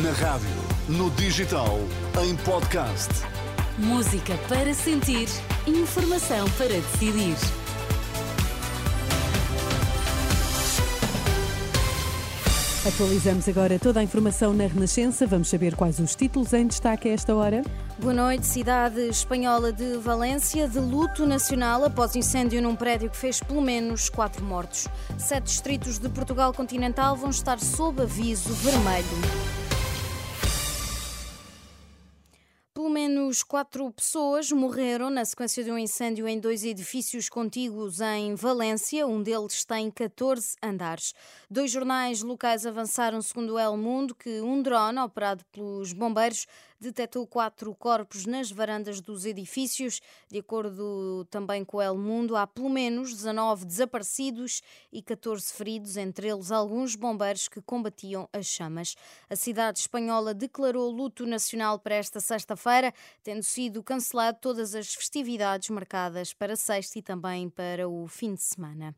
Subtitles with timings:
[0.00, 0.48] Na rádio,
[0.88, 1.78] no digital,
[2.24, 3.10] em podcast.
[3.76, 5.28] Música para sentir,
[5.66, 7.36] informação para decidir.
[12.88, 15.26] Atualizamos agora toda a informação na Renascença.
[15.26, 17.62] Vamos saber quais os títulos em destaque a esta hora.
[17.98, 18.46] Boa noite.
[18.46, 24.08] Cidade espanhola de Valência, de luto nacional após incêndio num prédio que fez pelo menos
[24.08, 24.88] quatro mortos.
[25.18, 29.61] Sete distritos de Portugal continental vão estar sob aviso vermelho.
[33.32, 39.06] Menos quatro pessoas morreram na sequência de um incêndio em dois edifícios contíguos em Valência.
[39.06, 41.14] Um deles tem 14 andares.
[41.50, 46.46] Dois jornais locais avançaram, segundo o El Mundo, que um drone operado pelos bombeiros
[46.82, 50.00] detectou quatro corpos nas varandas dos edifícios.
[50.28, 55.96] De acordo também com o El Mundo, há pelo menos 19 desaparecidos e 14 feridos,
[55.96, 58.96] entre eles alguns bombeiros que combatiam as chamas.
[59.30, 65.70] A cidade espanhola declarou luto nacional para esta sexta-feira, tendo sido cancelado todas as festividades
[65.70, 68.94] marcadas para sexta e também para o fim de semana.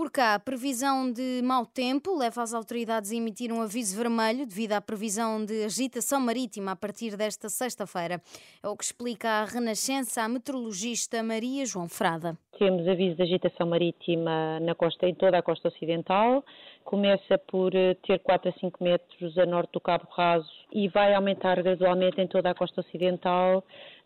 [0.00, 4.72] Por cá, previsão de mau tempo leva as autoridades a emitir um aviso vermelho devido
[4.72, 8.18] à previsão de agitação marítima a partir desta sexta-feira.
[8.62, 12.34] É o que explica a Renascença a meteorologista Maria João Frada.
[12.58, 16.42] Temos aviso de agitação marítima na costa, em toda a costa ocidental.
[16.82, 21.12] Começa por eh, ter 4 a 5 metros a norte do Cabo Raso e vai
[21.12, 23.62] aumentar gradualmente em toda a costa ocidental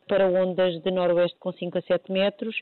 [0.06, 2.56] para ondas de noroeste com 5 a 7 metros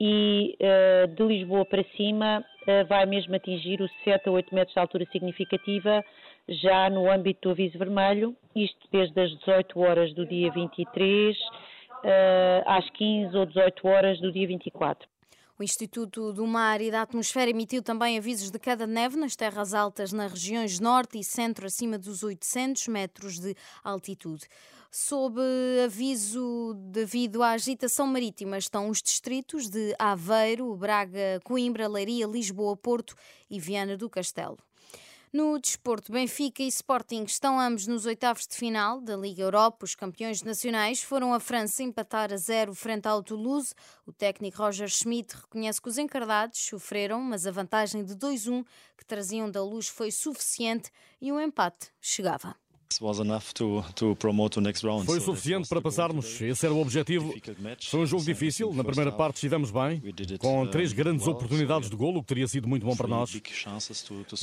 [0.00, 4.74] e uh, de Lisboa para cima uh, vai mesmo atingir os 7 a 8 metros
[4.74, 6.04] de altura significativa
[6.48, 11.40] já no âmbito do aviso vermelho, isto desde as 18 horas do dia 23 uh,
[12.04, 15.08] eh, às 15 ou 18 horas do dia 24.
[15.58, 19.34] O Instituto do Mar e da Atmosfera emitiu também avisos de queda de neve nas
[19.34, 24.46] terras altas nas regiões norte e centro acima dos 800 metros de altitude.
[24.90, 25.40] Sob
[25.84, 33.14] aviso devido à agitação marítima estão os distritos de Aveiro, Braga, Coimbra, Leiria, Lisboa, Porto
[33.50, 34.58] e Viana do Castelo.
[35.32, 39.84] No desporto, Benfica e Sporting estão ambos nos oitavos de final da Liga Europa.
[39.84, 43.74] Os campeões nacionais foram a França empatar a zero frente ao Toulouse.
[44.06, 48.64] O técnico Roger Schmidt reconhece que os encardados sofreram, mas a vantagem de 2-1
[48.96, 50.90] que traziam da luz foi suficiente
[51.20, 52.56] e o empate chegava.
[55.04, 57.34] Foi suficiente para passarmos, esse era o objetivo.
[57.88, 60.00] Foi um jogo difícil, na primeira parte estivemos bem,
[60.38, 63.30] com uh, três grandes oportunidades de golo, o que teria sido muito bom para nós.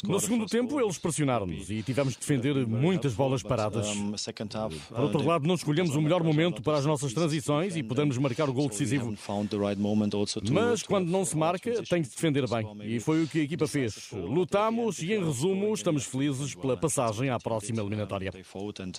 [0.03, 3.87] No segundo tempo, eles pressionaram-nos e tivemos de defender muitas bolas paradas.
[4.89, 8.17] Por outro uh, lado, não escolhemos o melhor momento para as nossas transições e pudemos
[8.17, 9.15] marcar o gol decisivo.
[10.51, 12.67] Mas quando não se marca, tem que defender bem.
[12.83, 14.11] E foi o que a equipa fez.
[14.11, 18.93] Lutámos e, em resumo, estamos felizes pela passagem à próxima eliminatória fought and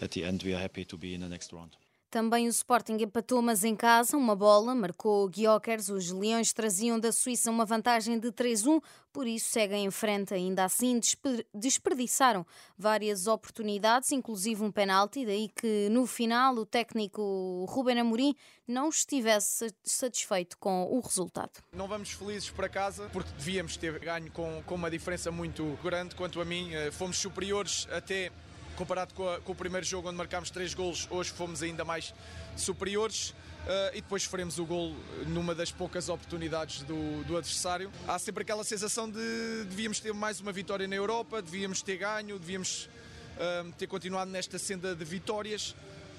[0.00, 1.76] at the end we are happy to be in the next round.
[2.16, 5.88] Também o Sporting empatou, mas em casa, uma bola, marcou Guiocers.
[5.88, 8.80] Os Leões traziam da Suíça uma vantagem de 3-1,
[9.12, 10.32] por isso seguem em frente.
[10.32, 11.00] Ainda assim,
[11.52, 12.46] desperdiçaram
[12.78, 18.36] várias oportunidades, inclusive um penalti, daí que no final o técnico Ruben Amorim
[18.68, 21.50] não estivesse satisfeito com o resultado.
[21.72, 26.14] Não vamos felizes para casa, porque devíamos ter ganho com, com uma diferença muito grande.
[26.14, 28.30] Quanto a mim, eh, fomos superiores até
[28.76, 32.14] comparado com, a, com, o primeiro jogo onde marcámos três golos, hoje fomos ainda mais
[32.56, 33.30] superiores.
[33.30, 34.94] Uh, e depois faremos o gol
[35.26, 37.90] numa das poucas oportunidades do, do, adversário.
[38.06, 42.38] Há sempre aquela sensação de devíamos ter mais uma vitória na Europa, devíamos ter ganho,
[42.38, 42.88] devíamos
[43.36, 45.74] uh, ter continuado nesta senda de vitórias,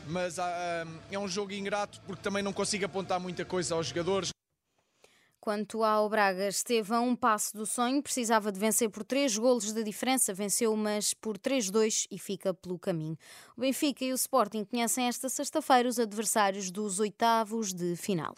[0.08, 0.42] mas uh,
[1.10, 4.37] é um jogo ingrato porque também não consigo apontar muita coisa aos jogadores.
[5.48, 9.72] Quanto ao Braga, esteve a um passo do sonho, precisava de vencer por três golos
[9.72, 13.18] de diferença, venceu, mas por 3-2 e fica pelo caminho.
[13.56, 18.36] O Benfica e o Sporting conhecem esta sexta-feira os adversários dos oitavos de final.